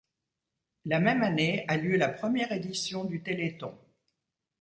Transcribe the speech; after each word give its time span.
La 0.85 0.99
même 0.99 1.21
année 1.21 1.63
a 1.67 1.77
lieu 1.77 1.95
la 1.95 2.09
première 2.09 2.51
édition 2.53 3.03
du 3.05 3.21
Téléthon. 3.21 3.77